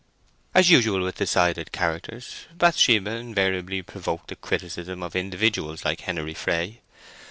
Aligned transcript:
As 0.55 0.71
usual 0.71 1.03
with 1.03 1.17
decided 1.17 1.71
characters, 1.71 2.47
Bathsheba 2.57 3.11
invariably 3.11 3.83
provoked 3.83 4.29
the 4.29 4.35
criticism 4.35 5.03
of 5.03 5.15
individuals 5.15 5.85
like 5.85 6.01
Henery 6.01 6.33
Fray. 6.33 6.81